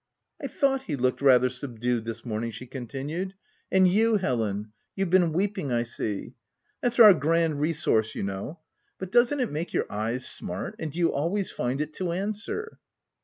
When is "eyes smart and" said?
9.91-10.91